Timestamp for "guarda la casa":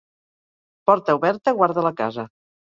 1.61-2.27